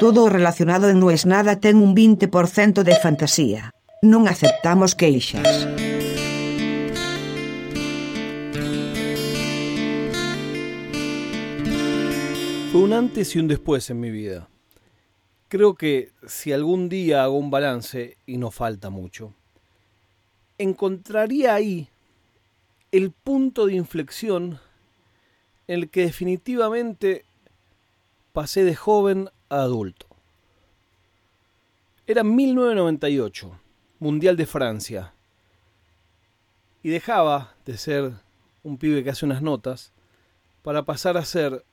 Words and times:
Todo 0.00 0.28
relacionado 0.28 0.90
en 0.90 1.00
No 1.00 1.10
es 1.10 1.26
nada 1.26 1.58
ten 1.58 1.76
un 1.76 1.96
20% 1.96 2.84
de 2.86 2.94
fantasía. 3.02 3.74
Non 3.98 4.30
aceptamos 4.30 4.94
queixas. 4.94 5.66
Fue 12.70 12.80
un 12.86 12.92
antes 12.94 13.34
y 13.34 13.42
un 13.42 13.50
después 13.50 13.90
en 13.90 13.98
mi 13.98 14.14
vida. 14.14 14.46
Creo 15.48 15.74
que 15.74 16.12
si 16.28 16.52
algún 16.52 16.88
día 16.88 17.24
hago 17.24 17.34
un 17.34 17.50
balance, 17.50 18.18
y 18.24 18.38
no 18.38 18.52
falta 18.52 18.90
mucho, 18.90 19.34
encontraría 20.58 21.54
ahí 21.54 21.88
el 22.92 23.10
punto 23.10 23.66
de 23.66 23.74
inflexión 23.74 24.60
en 25.66 25.80
el 25.80 25.90
que 25.90 26.02
definitivamente 26.02 27.24
pasé 28.32 28.62
de 28.62 28.76
joven 28.76 29.30
adulto. 29.48 30.06
Era 32.06 32.24
1998, 32.24 33.60
Mundial 33.98 34.36
de 34.36 34.46
Francia, 34.46 35.12
y 36.82 36.90
dejaba 36.90 37.54
de 37.66 37.76
ser 37.76 38.12
un 38.62 38.78
pibe 38.78 39.04
que 39.04 39.10
hace 39.10 39.26
unas 39.26 39.42
notas 39.42 39.92
para 40.62 40.84
pasar 40.84 41.16
a 41.16 41.24
ser 41.24 41.64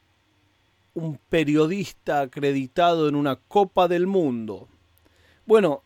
un 0.93 1.19
periodista 1.29 2.21
acreditado 2.21 3.07
en 3.07 3.15
una 3.15 3.35
Copa 3.35 3.87
del 3.87 4.07
Mundo. 4.07 4.67
Bueno, 5.45 5.83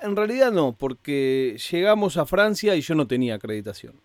en 0.00 0.16
realidad 0.16 0.52
no, 0.52 0.74
porque 0.76 1.56
llegamos 1.70 2.16
a 2.16 2.26
Francia 2.26 2.74
y 2.74 2.80
yo 2.80 2.94
no 2.94 3.06
tenía 3.06 3.36
acreditación. 3.36 4.00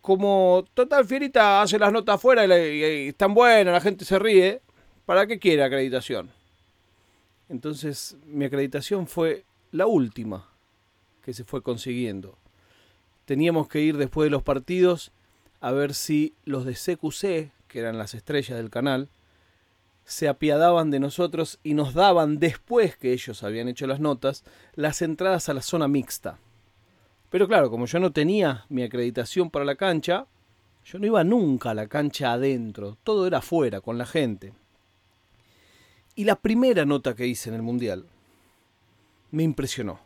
Como 0.00 0.64
total 0.74 1.04
Fierita 1.06 1.62
hace 1.62 1.78
las 1.78 1.92
notas 1.92 2.16
afuera 2.16 2.44
y, 2.46 3.08
están 3.08 3.34
buenas, 3.34 3.72
la 3.72 3.80
gente 3.80 4.04
se 4.04 4.18
ríe, 4.18 4.62
¿para 5.08 5.26
qué 5.26 5.38
quiere 5.38 5.64
acreditación? 5.64 6.28
Entonces 7.48 8.18
mi 8.26 8.44
acreditación 8.44 9.06
fue 9.06 9.46
la 9.72 9.86
última 9.86 10.50
que 11.24 11.32
se 11.32 11.44
fue 11.44 11.62
consiguiendo. 11.62 12.36
Teníamos 13.24 13.68
que 13.68 13.80
ir 13.80 13.96
después 13.96 14.26
de 14.26 14.30
los 14.30 14.42
partidos 14.42 15.10
a 15.62 15.72
ver 15.72 15.94
si 15.94 16.34
los 16.44 16.66
de 16.66 16.74
CQC, 16.74 17.52
que 17.68 17.78
eran 17.78 17.96
las 17.96 18.12
estrellas 18.12 18.58
del 18.58 18.68
canal, 18.68 19.08
se 20.04 20.28
apiadaban 20.28 20.90
de 20.90 21.00
nosotros 21.00 21.58
y 21.64 21.72
nos 21.72 21.94
daban, 21.94 22.38
después 22.38 22.98
que 22.98 23.14
ellos 23.14 23.42
habían 23.42 23.68
hecho 23.68 23.86
las 23.86 24.00
notas, 24.00 24.44
las 24.74 25.00
entradas 25.00 25.48
a 25.48 25.54
la 25.54 25.62
zona 25.62 25.88
mixta. 25.88 26.36
Pero 27.30 27.48
claro, 27.48 27.70
como 27.70 27.86
yo 27.86 27.98
no 27.98 28.12
tenía 28.12 28.66
mi 28.68 28.82
acreditación 28.82 29.48
para 29.48 29.64
la 29.64 29.76
cancha, 29.76 30.26
yo 30.84 30.98
no 30.98 31.06
iba 31.06 31.24
nunca 31.24 31.70
a 31.70 31.74
la 31.74 31.86
cancha 31.86 32.34
adentro, 32.34 32.98
todo 33.04 33.26
era 33.26 33.38
afuera, 33.38 33.80
con 33.80 33.96
la 33.96 34.04
gente. 34.04 34.52
Y 36.18 36.24
la 36.24 36.34
primera 36.34 36.84
nota 36.84 37.14
que 37.14 37.28
hice 37.28 37.48
en 37.48 37.54
el 37.54 37.62
Mundial 37.62 38.04
me 39.30 39.44
impresionó. 39.44 40.00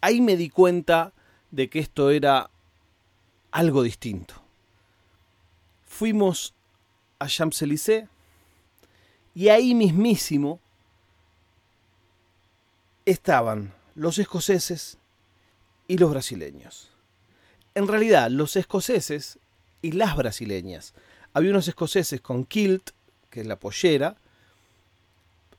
Ahí 0.00 0.20
me 0.20 0.36
di 0.36 0.48
cuenta 0.48 1.12
de 1.50 1.68
que 1.68 1.80
esto 1.80 2.10
era 2.10 2.50
algo 3.50 3.82
distinto. 3.82 4.34
Fuimos 5.84 6.54
a 7.18 7.26
Champs-Élysées 7.26 8.06
y 9.34 9.48
ahí 9.48 9.74
mismísimo 9.74 10.60
estaban 13.04 13.74
los 13.96 14.20
escoceses 14.20 14.98
y 15.88 15.98
los 15.98 16.12
brasileños. 16.12 16.92
En 17.74 17.88
realidad, 17.88 18.30
los 18.30 18.54
escoceses 18.54 19.40
y 19.82 19.90
las 19.90 20.14
brasileñas. 20.14 20.94
Había 21.34 21.50
unos 21.50 21.66
escoceses 21.66 22.20
con 22.20 22.44
kilt, 22.44 22.90
que 23.30 23.40
es 23.40 23.48
la 23.48 23.58
pollera, 23.58 24.16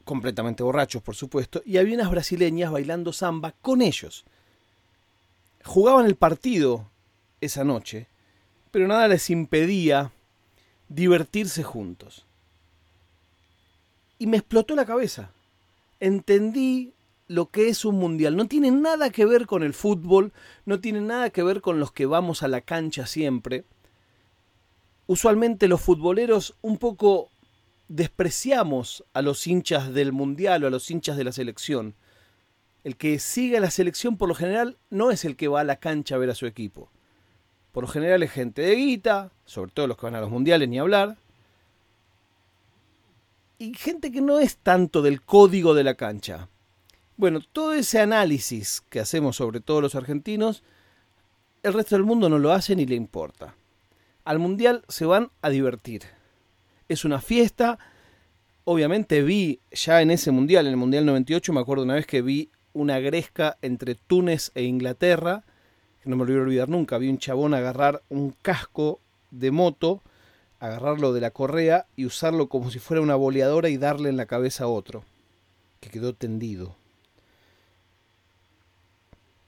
completamente 0.08 0.64
borrachos, 0.64 1.04
por 1.04 1.16
supuesto, 1.16 1.62
y 1.64 1.78
había 1.78 1.94
unas 1.94 2.10
brasileñas 2.10 2.72
bailando 2.72 3.14
samba 3.14 3.54
con 3.62 3.84
ellos. 3.84 4.26
Jugaban 5.64 6.08
el 6.08 6.16
partido 6.16 6.90
esa 7.42 7.64
noche, 7.64 8.08
pero 8.72 8.88
nada 8.88 9.08
les 9.08 9.30
impedía 9.30 10.12
divertirse 10.90 11.62
juntos. 11.62 12.26
Y 14.18 14.26
me 14.26 14.38
explotó 14.38 14.76
la 14.76 14.86
cabeza. 14.86 15.30
Entendí 16.00 16.94
lo 17.28 17.50
que 17.50 17.70
es 17.70 17.86
un 17.86 17.96
mundial. 17.96 18.36
No 18.36 18.48
tiene 18.48 18.72
nada 18.72 19.10
que 19.10 19.26
ver 19.26 19.46
con 19.46 19.62
el 19.62 19.74
fútbol, 19.74 20.32
no 20.66 20.80
tiene 20.80 21.02
nada 21.02 21.30
que 21.30 21.44
ver 21.44 21.62
con 21.62 21.80
los 21.80 21.92
que 21.92 22.06
vamos 22.06 22.44
a 22.44 22.48
la 22.48 22.62
cancha 22.62 23.06
siempre. 23.06 23.66
Usualmente 25.06 25.68
los 25.68 25.82
futboleros 25.82 26.56
un 26.62 26.78
poco 26.78 27.30
despreciamos 27.88 29.04
a 29.14 29.22
los 29.22 29.48
hinchas 29.48 29.94
del 29.94 30.12
mundial 30.12 30.64
o 30.64 30.68
a 30.68 30.70
los 30.70 30.90
hinchas 30.92 31.18
de 31.18 31.24
la 31.24 31.32
selección. 31.32 31.96
El 32.84 32.98
que 32.98 33.20
sigue 33.20 33.58
a 33.58 33.62
la 33.62 33.72
selección 33.72 34.18
por 34.18 34.30
lo 34.30 34.36
general 34.36 34.78
no 34.90 35.12
es 35.12 35.26
el 35.26 35.36
que 35.36 35.48
va 35.48 35.62
a 35.62 35.66
la 35.66 35.78
cancha 35.78 36.16
a 36.16 36.18
ver 36.18 36.30
a 36.30 36.36
su 36.36 36.46
equipo. 36.46 36.90
Por 37.72 37.84
lo 37.84 37.88
general 37.90 38.24
es 38.24 38.32
gente 38.32 38.62
de 38.62 38.76
guita, 38.76 39.32
sobre 39.46 39.72
todo 39.72 39.88
los 39.88 39.98
que 39.98 40.06
van 40.06 40.16
a 40.16 40.22
los 40.22 40.32
mundiales, 40.32 40.68
ni 40.68 40.80
hablar. 40.80 41.18
Y 43.60 43.74
gente 43.74 44.12
que 44.12 44.22
no 44.22 44.40
es 44.40 44.58
tanto 44.58 45.02
del 45.02 45.22
código 45.22 45.74
de 45.74 45.84
la 45.84 45.96
cancha. 45.96 46.50
Bueno, 47.18 47.40
todo 47.42 47.74
ese 47.74 48.00
análisis 48.00 48.82
que 48.90 49.00
hacemos 49.00 49.38
sobre 49.38 49.60
todos 49.60 49.82
los 49.82 49.96
argentinos, 49.96 50.64
el 51.64 51.74
resto 51.74 51.96
del 51.96 52.06
mundo 52.06 52.30
no 52.30 52.38
lo 52.38 52.52
hace 52.52 52.76
ni 52.76 52.86
le 52.86 52.96
importa. 52.96 53.56
Al 54.24 54.40
mundial 54.40 54.84
se 54.88 55.06
van 55.06 55.32
a 55.42 55.50
divertir. 55.50 56.17
Es 56.90 57.06
una 57.06 57.22
fiesta. 57.22 57.80
Obviamente 58.64 59.22
vi 59.24 59.62
ya 59.72 60.02
en 60.02 60.12
ese 60.12 60.32
mundial, 60.32 60.66
en 60.68 60.72
el 60.72 60.78
mundial 60.78 61.06
98, 61.06 61.54
me 61.54 61.60
acuerdo 61.60 61.84
una 61.84 61.96
vez 61.96 62.06
que 62.06 62.22
vi 62.22 62.50
una 62.74 63.00
gresca 63.00 63.58
entre 63.62 63.96
Túnez 63.96 64.52
e 64.56 64.64
Inglaterra 64.64 65.44
no 66.08 66.16
me 66.16 66.26
lo 66.26 66.32
voy 66.32 66.40
a 66.40 66.44
olvidar 66.44 66.70
nunca, 66.70 66.98
vi 66.98 67.10
un 67.10 67.18
chabón 67.18 67.54
agarrar 67.54 68.02
un 68.10 68.32
casco 68.42 69.00
de 69.32 69.52
moto, 69.52 70.02
agarrarlo 70.60 71.14
de 71.14 71.22
la 71.22 71.32
correa 71.32 71.86
y 71.96 72.06
usarlo 72.06 72.48
como 72.48 72.72
si 72.72 72.80
fuera 72.80 73.02
una 73.02 73.16
boleadora 73.16 73.70
y 73.70 73.78
darle 73.78 74.10
en 74.10 74.18
la 74.18 74.26
cabeza 74.26 74.64
a 74.64 74.68
otro, 74.68 75.04
que 75.80 75.90
quedó 75.90 76.14
tendido. 76.14 76.76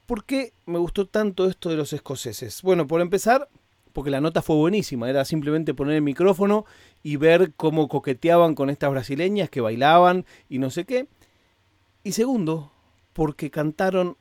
¿Por 0.05 0.25
qué 0.25 0.53
me 0.65 0.79
gustó 0.79 1.07
tanto 1.07 1.47
esto 1.47 1.69
de 1.69 1.77
los 1.77 1.93
escoceses? 1.93 2.61
Bueno, 2.61 2.87
por 2.87 2.99
empezar, 3.01 3.47
porque 3.93 4.11
la 4.11 4.21
nota 4.21 4.41
fue 4.41 4.55
buenísima, 4.55 5.09
era 5.09 5.25
simplemente 5.25 5.73
poner 5.73 5.95
el 5.95 6.01
micrófono 6.01 6.65
y 7.03 7.15
ver 7.15 7.53
cómo 7.55 7.87
coqueteaban 7.87 8.55
con 8.55 8.69
estas 8.69 8.91
brasileñas 8.91 9.49
que 9.49 9.61
bailaban 9.61 10.25
y 10.47 10.59
no 10.59 10.69
sé 10.69 10.85
qué. 10.85 11.07
Y 12.03 12.13
segundo, 12.13 12.71
porque 13.13 13.51
cantaron 13.51 14.17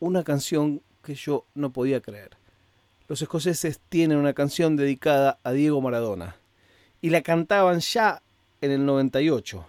una 0.00 0.24
canción 0.24 0.82
que 1.02 1.14
yo 1.14 1.46
no 1.54 1.72
podía 1.72 2.00
creer. 2.00 2.36
Los 3.08 3.22
escoceses 3.22 3.80
tienen 3.88 4.18
una 4.18 4.34
canción 4.34 4.76
dedicada 4.76 5.38
a 5.42 5.52
Diego 5.52 5.80
Maradona 5.80 6.36
y 7.00 7.10
la 7.10 7.22
cantaban 7.22 7.80
ya 7.80 8.22
en 8.60 8.70
el 8.70 8.84
98. 8.84 9.66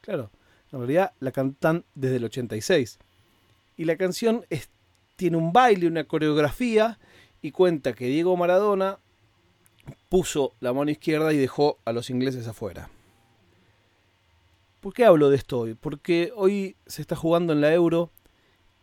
Claro, 0.00 0.30
en 0.72 0.78
realidad 0.78 1.12
la 1.20 1.30
cantan 1.30 1.84
desde 1.94 2.16
el 2.16 2.24
86. 2.24 2.98
Y 3.76 3.84
la 3.84 3.96
canción 3.96 4.44
tiene 5.16 5.36
un 5.36 5.52
baile, 5.52 5.86
una 5.86 6.04
coreografía 6.04 6.98
y 7.42 7.52
cuenta 7.52 7.92
que 7.92 8.06
Diego 8.06 8.36
Maradona 8.36 8.98
puso 10.08 10.52
la 10.60 10.72
mano 10.72 10.90
izquierda 10.90 11.32
y 11.32 11.36
dejó 11.36 11.78
a 11.84 11.92
los 11.92 12.10
ingleses 12.10 12.46
afuera. 12.46 12.90
¿Por 14.80 14.94
qué 14.94 15.04
hablo 15.04 15.30
de 15.30 15.36
esto 15.36 15.60
hoy? 15.60 15.74
Porque 15.74 16.32
hoy 16.34 16.76
se 16.86 17.02
está 17.02 17.16
jugando 17.16 17.52
en 17.52 17.60
la 17.60 17.72
Euro 17.72 18.10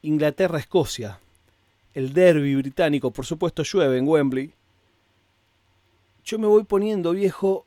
Inglaterra-Escocia 0.02 1.20
el 1.94 2.14
derby 2.14 2.56
británico, 2.56 3.12
por 3.12 3.26
supuesto 3.26 3.64
llueve 3.64 3.98
en 3.98 4.08
Wembley, 4.08 4.54
yo 6.26 6.40
me 6.40 6.48
voy 6.48 6.64
poniendo 6.64 7.12
viejo 7.12 7.66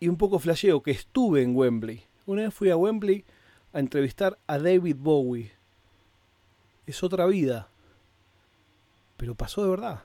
y 0.00 0.08
un 0.08 0.16
poco 0.16 0.38
flasheo 0.38 0.82
que 0.82 0.90
estuve 0.90 1.42
en 1.42 1.54
Wembley. 1.54 2.04
Una 2.26 2.42
vez 2.42 2.54
fui 2.54 2.70
a 2.70 2.76
Wembley 2.76 3.24
a 3.72 3.78
entrevistar 3.78 4.38
a 4.46 4.58
David 4.58 4.96
Bowie. 4.98 5.52
Es 6.86 7.02
otra 7.02 7.26
vida, 7.26 7.68
pero 9.16 9.34
pasó 9.34 9.62
de 9.62 9.70
verdad. 9.70 10.02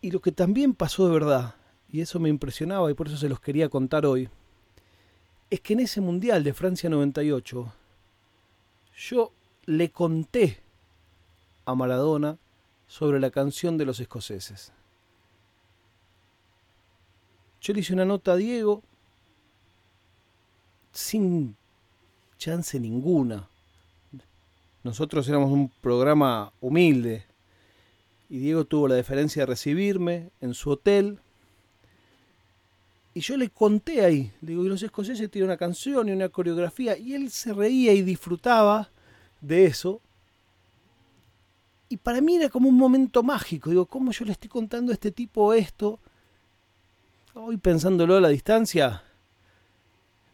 Y 0.00 0.10
lo 0.10 0.20
que 0.20 0.32
también 0.32 0.74
pasó 0.74 1.06
de 1.06 1.12
verdad, 1.12 1.54
y 1.90 2.00
eso 2.00 2.18
me 2.18 2.28
impresionaba 2.28 2.90
y 2.90 2.94
por 2.94 3.08
eso 3.08 3.16
se 3.16 3.28
los 3.28 3.40
quería 3.40 3.68
contar 3.68 4.06
hoy, 4.06 4.28
es 5.50 5.60
que 5.60 5.74
en 5.74 5.80
ese 5.80 6.00
Mundial 6.00 6.44
de 6.44 6.54
Francia 6.54 6.88
98, 6.88 7.72
yo 8.96 9.32
le 9.66 9.90
conté 9.90 10.60
a 11.64 11.74
Maradona 11.74 12.38
sobre 12.86 13.20
la 13.20 13.30
canción 13.30 13.76
de 13.76 13.84
los 13.84 14.00
escoceses. 14.00 14.72
Yo 17.60 17.74
le 17.74 17.80
hice 17.80 17.92
una 17.92 18.04
nota 18.04 18.32
a 18.32 18.36
Diego 18.36 18.82
sin 20.92 21.56
chance 22.38 22.80
ninguna. 22.80 23.48
Nosotros 24.82 25.28
éramos 25.28 25.50
un 25.50 25.68
programa 25.82 26.52
humilde 26.60 27.26
y 28.30 28.38
Diego 28.38 28.64
tuvo 28.64 28.86
la 28.86 28.94
deferencia 28.94 29.42
de 29.42 29.46
recibirme 29.46 30.30
en 30.40 30.54
su 30.54 30.70
hotel 30.70 31.18
Y 33.12 33.20
yo 33.20 33.36
le 33.36 33.50
conté 33.50 34.04
ahí, 34.04 34.32
digo, 34.40 34.64
y 34.64 34.68
los 34.68 34.84
escoceses 34.84 35.28
tienen 35.32 35.50
una 35.50 35.56
canción 35.56 36.08
y 36.08 36.12
una 36.12 36.28
coreografía, 36.28 36.96
y 36.96 37.14
él 37.14 37.28
se 37.30 37.52
reía 37.52 37.92
y 37.92 38.02
disfrutaba 38.02 38.88
de 39.40 39.66
eso. 39.66 40.00
Y 41.88 41.96
para 41.96 42.20
mí 42.20 42.36
era 42.36 42.48
como 42.48 42.68
un 42.68 42.76
momento 42.76 43.24
mágico, 43.24 43.68
digo, 43.68 43.86
¿cómo 43.86 44.12
yo 44.12 44.24
le 44.24 44.30
estoy 44.30 44.48
contando 44.48 44.92
a 44.92 44.94
este 44.94 45.10
tipo 45.10 45.52
esto? 45.52 45.98
Hoy 47.34 47.56
pensándolo 47.56 48.16
a 48.16 48.20
la 48.20 48.28
distancia, 48.28 49.02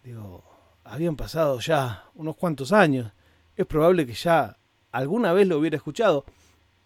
digo, 0.04 0.44
habían 0.84 1.16
pasado 1.16 1.58
ya 1.60 2.04
unos 2.14 2.37
cuantos 2.37 2.72
años, 2.72 3.10
es 3.56 3.64
probable 3.64 4.04
que 4.04 4.12
ya 4.12 4.58
alguna 4.92 5.32
vez 5.32 5.49
lo 5.49 5.58
hubiera 5.58 5.78
escuchado, 5.78 6.26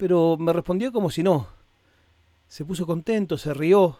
pero 0.01 0.35
me 0.35 0.51
respondió 0.51 0.91
como 0.91 1.11
si 1.11 1.21
no. 1.21 1.47
Se 2.47 2.65
puso 2.65 2.87
contento, 2.87 3.37
se 3.37 3.53
rió, 3.53 3.99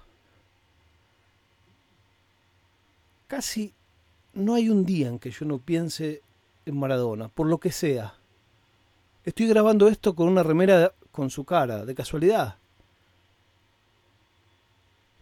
casi 3.27 3.71
no 4.33 4.55
hay 4.55 4.69
un 4.69 4.83
día 4.83 5.09
en 5.09 5.19
que 5.19 5.29
yo 5.29 5.45
no 5.45 5.59
piense 5.59 6.23
en 6.65 6.79
Maradona, 6.79 7.27
por 7.27 7.45
lo 7.45 7.59
que 7.59 7.71
sea. 7.71 8.15
Estoy 9.23 9.45
grabando 9.45 9.87
esto 9.87 10.15
con 10.15 10.27
una 10.27 10.41
remera 10.41 10.91
con 11.11 11.29
su 11.29 11.45
cara, 11.45 11.85
de 11.85 11.93
casualidad. 11.93 12.55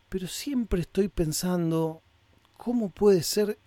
Pero 0.07 0.29
siempre 0.29 0.79
estoy 0.79 1.09
pensando, 1.09 2.01
¿cómo 2.55 2.87
puede 2.87 3.23
ser 3.23 3.57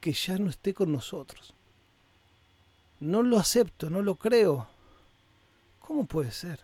que 0.00 0.12
ya 0.12 0.36
no 0.36 0.50
esté 0.50 0.74
con 0.74 0.92
nosotros? 0.92 1.54
No 3.00 3.22
lo 3.22 3.38
acepto, 3.38 3.88
no 3.88 4.02
lo 4.02 4.16
creo. 4.16 4.68
¿Cómo 5.88 6.04
puede 6.04 6.32
ser? 6.32 6.60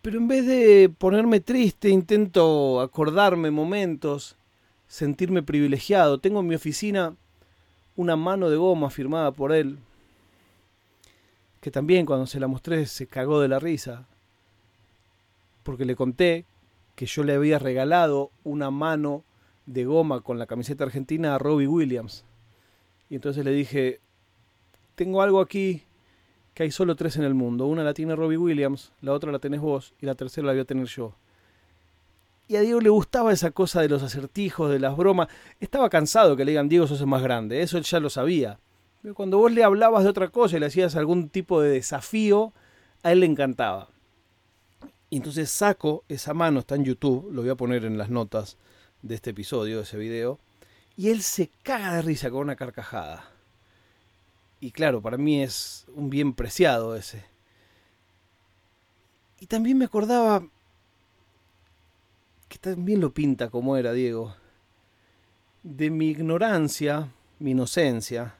Pero 0.00 0.18
en 0.18 0.28
vez 0.28 0.46
de 0.46 0.88
ponerme 0.96 1.40
triste, 1.40 1.88
intento 1.88 2.80
acordarme 2.80 3.50
momentos 3.50 4.36
sentirme 4.86 5.42
privilegiado. 5.42 6.18
Tengo 6.18 6.38
en 6.38 6.46
mi 6.46 6.54
oficina 6.54 7.16
una 7.96 8.14
mano 8.14 8.48
de 8.48 8.56
goma 8.56 8.90
firmada 8.90 9.32
por 9.32 9.50
él, 9.50 9.80
que 11.60 11.72
también 11.72 12.06
cuando 12.06 12.28
se 12.28 12.38
la 12.38 12.46
mostré 12.46 12.86
se 12.86 13.08
cagó 13.08 13.40
de 13.40 13.48
la 13.48 13.58
risa, 13.58 14.06
porque 15.64 15.84
le 15.84 15.96
conté 15.96 16.44
que 16.94 17.06
yo 17.06 17.24
le 17.24 17.34
había 17.34 17.58
regalado 17.58 18.30
una 18.44 18.70
mano 18.70 19.24
de 19.66 19.84
goma 19.84 20.20
con 20.20 20.38
la 20.38 20.46
camiseta 20.46 20.84
argentina 20.84 21.34
a 21.34 21.38
Robbie 21.38 21.66
Williams. 21.66 22.24
Y 23.08 23.16
entonces 23.16 23.44
le 23.44 23.50
dije, 23.50 23.98
tengo 24.94 25.22
algo 25.22 25.40
aquí 25.40 25.82
que 26.60 26.64
hay 26.64 26.70
solo 26.70 26.94
tres 26.94 27.16
en 27.16 27.24
el 27.24 27.32
mundo. 27.32 27.64
Una 27.64 27.82
la 27.82 27.94
tiene 27.94 28.14
Robbie 28.14 28.36
Williams, 28.36 28.92
la 29.00 29.14
otra 29.14 29.32
la 29.32 29.38
tenés 29.38 29.62
vos 29.62 29.94
y 29.98 30.04
la 30.04 30.14
tercera 30.14 30.46
la 30.46 30.52
voy 30.52 30.60
a 30.60 30.66
tener 30.66 30.86
yo. 30.88 31.14
Y 32.48 32.56
a 32.56 32.60
Diego 32.60 32.82
le 32.82 32.90
gustaba 32.90 33.32
esa 33.32 33.50
cosa 33.50 33.80
de 33.80 33.88
los 33.88 34.02
acertijos, 34.02 34.70
de 34.70 34.78
las 34.78 34.94
bromas. 34.94 35.28
Estaba 35.58 35.88
cansado 35.88 36.36
que 36.36 36.44
le 36.44 36.50
digan, 36.50 36.68
Diego, 36.68 36.86
sos 36.86 37.00
el 37.00 37.06
más 37.06 37.22
grande. 37.22 37.62
Eso 37.62 37.78
él 37.78 37.84
ya 37.84 37.98
lo 37.98 38.10
sabía. 38.10 38.58
Pero 39.00 39.14
cuando 39.14 39.38
vos 39.38 39.50
le 39.50 39.64
hablabas 39.64 40.04
de 40.04 40.10
otra 40.10 40.28
cosa 40.28 40.58
y 40.58 40.60
le 40.60 40.66
hacías 40.66 40.96
algún 40.96 41.30
tipo 41.30 41.62
de 41.62 41.70
desafío, 41.70 42.52
a 43.02 43.12
él 43.12 43.20
le 43.20 43.26
encantaba. 43.26 43.88
Y 45.08 45.16
entonces 45.16 45.50
saco 45.50 46.04
esa 46.10 46.34
mano, 46.34 46.60
está 46.60 46.74
en 46.74 46.84
YouTube, 46.84 47.30
lo 47.32 47.40
voy 47.40 47.50
a 47.50 47.54
poner 47.54 47.86
en 47.86 47.96
las 47.96 48.10
notas 48.10 48.58
de 49.00 49.14
este 49.14 49.30
episodio, 49.30 49.78
de 49.78 49.84
ese 49.84 49.96
video. 49.96 50.38
Y 50.94 51.08
él 51.08 51.22
se 51.22 51.48
caga 51.62 51.94
de 51.94 52.02
risa 52.02 52.30
con 52.30 52.40
una 52.40 52.56
carcajada. 52.56 53.30
Y 54.60 54.72
claro, 54.72 55.00
para 55.00 55.16
mí 55.16 55.42
es 55.42 55.86
un 55.94 56.10
bien 56.10 56.34
preciado 56.34 56.94
ese. 56.94 57.24
Y 59.40 59.46
también 59.46 59.78
me 59.78 59.86
acordaba 59.86 60.42
que 62.48 62.58
también 62.58 63.00
lo 63.00 63.14
pinta 63.14 63.48
como 63.48 63.76
era 63.76 63.92
Diego, 63.92 64.34
de 65.62 65.88
mi 65.88 66.08
ignorancia, 66.08 67.08
mi 67.38 67.52
inocencia. 67.52 68.34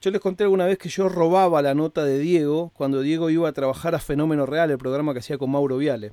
Yo 0.00 0.10
les 0.10 0.20
conté 0.20 0.44
alguna 0.44 0.66
vez 0.66 0.78
que 0.78 0.90
yo 0.90 1.08
robaba 1.08 1.62
la 1.62 1.74
nota 1.74 2.04
de 2.04 2.18
Diego 2.18 2.70
cuando 2.74 3.00
Diego 3.00 3.30
iba 3.30 3.48
a 3.48 3.52
trabajar 3.52 3.94
a 3.94 3.98
Fenómeno 3.98 4.46
Real, 4.46 4.70
el 4.70 4.78
programa 4.78 5.12
que 5.12 5.20
hacía 5.20 5.38
con 5.38 5.50
Mauro 5.50 5.78
Viale. 5.78 6.12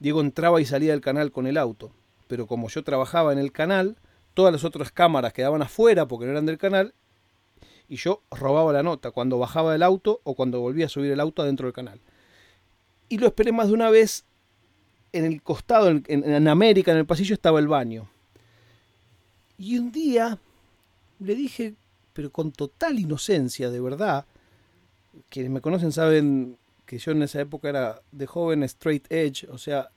Diego 0.00 0.22
entraba 0.22 0.60
y 0.60 0.64
salía 0.64 0.92
del 0.92 1.02
canal 1.02 1.30
con 1.30 1.46
el 1.46 1.58
auto, 1.58 1.92
pero 2.26 2.46
como 2.46 2.68
yo 2.70 2.82
trabajaba 2.82 3.32
en 3.32 3.38
el 3.38 3.52
canal, 3.52 3.98
todas 4.32 4.52
las 4.52 4.64
otras 4.64 4.90
cámaras 4.90 5.34
quedaban 5.34 5.60
afuera 5.62 6.08
porque 6.08 6.24
no 6.24 6.32
eran 6.32 6.46
del 6.46 6.56
canal, 6.58 6.94
y 7.90 7.96
yo 7.96 8.22
robaba 8.30 8.72
la 8.72 8.84
nota 8.84 9.10
cuando 9.10 9.36
bajaba 9.36 9.72
del 9.72 9.82
auto 9.82 10.20
o 10.22 10.34
cuando 10.34 10.60
volvía 10.60 10.86
a 10.86 10.88
subir 10.88 11.10
el 11.10 11.18
auto 11.18 11.42
adentro 11.42 11.66
del 11.66 11.74
canal. 11.74 12.00
Y 13.08 13.18
lo 13.18 13.26
esperé 13.26 13.50
más 13.50 13.66
de 13.66 13.74
una 13.74 13.90
vez 13.90 14.24
en 15.12 15.24
el 15.24 15.42
costado, 15.42 15.88
en, 15.88 16.48
América, 16.48 16.92
en 16.92 16.98
el 16.98 17.04
pasillo, 17.06 17.34
estaba 17.34 17.58
el 17.58 17.66
baño. 17.66 18.08
Y 19.58 19.76
un 19.76 19.90
día 19.90 20.38
le 21.18 21.34
dije, 21.34 21.74
pero 22.12 22.30
con 22.30 22.52
total 22.52 23.00
inocencia, 23.00 23.70
de 23.70 23.80
verdad, 23.80 24.24
quienes 25.28 25.50
me 25.50 25.60
conocen 25.60 25.90
saben 25.90 26.58
que 26.86 26.98
yo 26.98 27.10
en 27.10 27.24
esa 27.24 27.40
época 27.40 27.68
era 27.70 28.00
de 28.12 28.26
joven 28.26 28.62
straight 28.62 29.10
edge, 29.10 29.48
o 29.50 29.58
sea, 29.58 29.90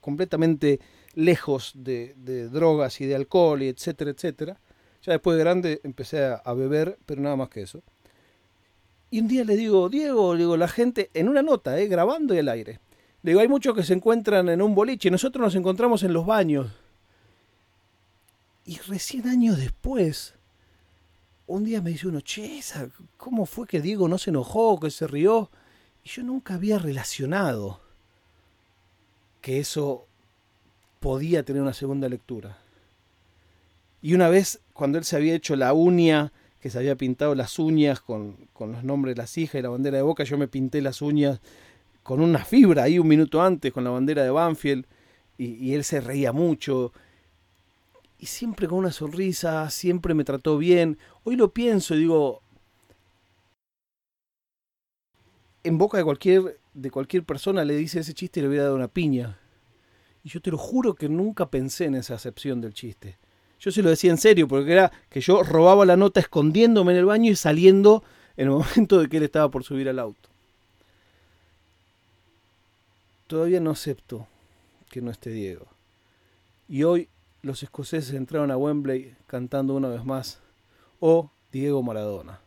completamente 0.00 0.78
lejos 1.14 1.72
de, 1.74 2.14
drogas 2.52 3.00
y 3.00 3.06
de 3.06 3.16
alcohol 3.16 3.60
etcétera, 3.62 4.12
etcétera. 4.12 4.60
Ya 5.04 5.12
después 5.12 5.36
de 5.36 5.44
grande 5.44 5.80
empecé 5.84 6.24
a, 6.24 6.52
beber, 6.54 6.98
pero 7.04 7.20
nada 7.20 7.36
más 7.36 7.50
que 7.50 7.60
eso. 7.60 7.82
Y 9.10 9.20
un 9.20 9.28
día 9.28 9.44
le 9.44 9.54
digo, 9.54 9.90
Diego, 9.90 10.34
digo, 10.34 10.56
la 10.56 10.66
gente, 10.66 11.10
en 11.12 11.28
una 11.28 11.42
nota, 11.42 11.78
eh, 11.78 11.86
grabando 11.88 12.34
y 12.34 12.38
al 12.38 12.48
aire, 12.48 12.80
digo, 13.22 13.40
hay 13.40 13.48
muchos 13.48 13.74
que 13.74 13.82
se 13.82 13.92
encuentran 13.92 14.48
en 14.48 14.62
un 14.62 14.74
boliche, 14.74 15.10
nosotros 15.10 15.44
nos 15.44 15.54
encontramos 15.54 16.02
en 16.04 16.14
los 16.14 16.24
baños. 16.24 16.68
Y 18.64 18.78
recién 18.78 19.28
años 19.28 19.58
después, 19.58 20.34
un 21.46 21.64
día 21.64 21.82
me 21.82 21.90
dice 21.90 22.08
uno, 22.08 22.22
che, 22.22 22.60
¿cómo 23.18 23.44
fue 23.44 23.66
que 23.66 23.82
Diego 23.82 24.08
no 24.08 24.16
se 24.16 24.30
enojó, 24.30 24.80
que 24.80 24.90
se 24.90 25.06
rió? 25.06 25.50
Y 26.02 26.08
yo 26.08 26.22
nunca 26.22 26.54
había 26.54 26.78
relacionado 26.78 27.80
que 29.42 29.60
eso 29.60 30.06
podía 31.00 31.44
tener 31.44 31.60
una 31.60 31.74
segunda 31.74 32.08
lectura. 32.08 32.63
Y 34.04 34.12
una 34.12 34.28
vez, 34.28 34.60
cuando 34.74 34.98
él 34.98 35.04
se 35.04 35.16
había 35.16 35.34
hecho 35.34 35.56
la 35.56 35.72
uña, 35.72 36.30
que 36.60 36.68
se 36.68 36.76
había 36.76 36.94
pintado 36.94 37.34
las 37.34 37.58
uñas 37.58 38.00
con, 38.00 38.36
los 38.60 38.84
nombres 38.84 39.14
de 39.14 39.22
las 39.22 39.38
hijas 39.38 39.54
y 39.54 39.62
la 39.62 39.70
bandera 39.70 39.96
de 39.96 40.02
boca, 40.02 40.24
yo 40.24 40.36
me 40.36 40.46
pinté 40.46 40.82
las 40.82 41.00
uñas 41.00 41.40
con 42.02 42.20
una 42.20 42.44
fibra 42.44 42.82
ahí 42.82 42.98
un 42.98 43.08
minuto 43.08 43.40
antes 43.40 43.72
con 43.72 43.82
la 43.82 43.88
bandera 43.88 44.22
de 44.22 44.28
Banfield 44.28 44.84
y, 45.38 45.72
él 45.72 45.84
se 45.84 46.02
reía 46.02 46.32
mucho 46.32 46.92
y 48.18 48.26
siempre 48.26 48.68
con 48.68 48.80
una 48.80 48.92
sonrisa, 48.92 49.70
siempre 49.70 50.12
me 50.12 50.24
trató 50.24 50.58
bien. 50.58 50.98
Hoy 51.22 51.36
lo 51.36 51.54
pienso 51.54 51.94
y 51.94 52.00
digo, 52.00 52.42
en 55.62 55.78
boca 55.78 55.96
de 55.96 56.04
cualquier, 56.04 56.60
de 56.74 56.90
cualquier 56.90 57.24
persona 57.24 57.64
le 57.64 57.74
dice 57.74 58.00
ese 58.00 58.12
chiste 58.12 58.40
y 58.40 58.42
le 58.42 58.50
hubiera 58.50 58.64
dado 58.64 58.76
una 58.76 58.88
piña. 58.88 59.38
Y 60.22 60.28
yo 60.28 60.42
te 60.42 60.50
lo 60.50 60.58
juro 60.58 60.94
que 60.94 61.08
nunca 61.08 61.48
pensé 61.48 61.86
en 61.86 61.94
esa 61.94 62.16
acepción 62.16 62.60
del 62.60 62.74
chiste. 62.74 63.16
Yo 63.64 63.70
se 63.70 63.80
lo 63.80 63.88
decía 63.88 64.10
en 64.10 64.18
serio, 64.18 64.46
porque 64.46 64.72
era 64.72 64.92
que 65.08 65.22
yo 65.22 65.42
robaba 65.42 65.86
la 65.86 65.96
nota 65.96 66.20
escondiéndome 66.20 66.92
en 66.92 66.98
el 66.98 67.06
baño 67.06 67.30
y 67.30 67.34
saliendo 67.34 68.04
en 68.36 68.48
el 68.48 68.50
momento 68.58 69.00
de 69.00 69.08
que 69.08 69.16
él 69.16 69.22
estaba 69.22 69.50
por 69.50 69.64
subir 69.64 69.88
al 69.88 69.98
auto. 69.98 70.28
Todavía 73.26 73.60
no 73.60 73.70
acepto 73.70 74.26
que 74.90 75.00
no 75.00 75.10
esté 75.10 75.30
Diego. 75.30 75.66
Y 76.68 76.82
hoy 76.82 77.08
los 77.40 77.62
escoceses 77.62 78.12
entraron 78.12 78.50
a 78.50 78.58
Wembley 78.58 79.14
cantando 79.26 79.72
una 79.72 79.88
vez 79.88 80.04
más, 80.04 80.40
oh 81.00 81.30
Diego 81.50 81.82
Maradona. 81.82 82.40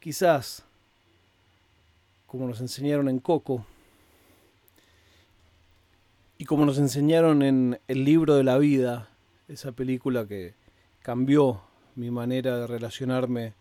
Quizás, 0.00 0.64
como 2.26 2.46
nos 2.46 2.60
enseñaron 2.60 3.08
en 3.08 3.20
Coco, 3.20 3.64
y 6.36 6.44
como 6.44 6.66
nos 6.66 6.76
enseñaron 6.76 7.42
en 7.42 7.80
El 7.88 8.04
libro 8.04 8.34
de 8.34 8.44
la 8.44 8.58
vida, 8.58 9.08
esa 9.48 9.72
película 9.72 10.26
que 10.26 10.54
cambió 11.02 11.62
mi 11.94 12.10
manera 12.10 12.58
de 12.58 12.66
relacionarme 12.66 13.54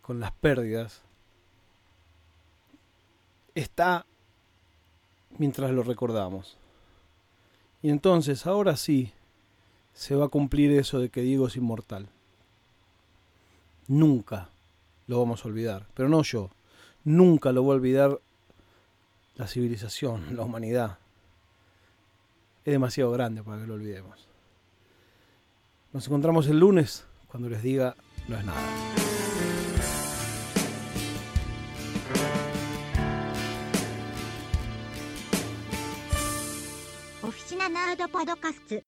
con 0.00 0.18
las 0.18 0.32
pérdidas, 0.32 1.02
está 3.54 4.06
mientras 5.38 5.70
lo 5.70 5.82
recordamos. 5.82 6.56
Y 7.82 7.90
entonces, 7.90 8.46
ahora 8.46 8.76
sí, 8.76 9.12
se 9.92 10.14
va 10.14 10.26
a 10.26 10.28
cumplir 10.28 10.72
eso 10.72 10.98
de 11.00 11.08
que 11.08 11.22
Diego 11.22 11.46
es 11.46 11.56
inmortal. 11.56 12.08
Nunca 13.88 14.48
lo 15.06 15.18
vamos 15.18 15.44
a 15.44 15.48
olvidar, 15.48 15.86
pero 15.94 16.08
no 16.08 16.22
yo. 16.22 16.50
Nunca 17.04 17.52
lo 17.52 17.66
va 17.66 17.74
a 17.74 17.76
olvidar 17.76 18.20
la 19.36 19.46
civilización, 19.46 20.36
la 20.36 20.42
humanidad. 20.42 20.98
Es 22.64 22.72
demasiado 22.72 23.10
grande 23.10 23.42
para 23.42 23.60
que 23.60 23.66
lo 23.66 23.74
olvidemos. 23.74 24.31
Nos 25.92 26.06
encontramos 26.06 26.46
el 26.48 26.58
lunes 26.58 27.04
cuando 27.28 27.50
les 27.50 27.62
diga 27.62 27.94
no 28.26 28.38
es 28.38 28.44
nada. 28.44 28.60
Oficina 37.22 37.68
Nerd 37.68 38.10
Podcast 38.10 38.81